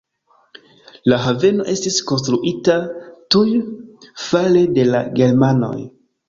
La 1.11 1.17
haveno 1.25 1.65
estis 1.73 1.99
konstruita 2.11 2.79
tuj 3.35 3.45
fare 4.23 4.65
de 4.79 4.87
la 4.95 5.05
germanoj. 5.21 5.77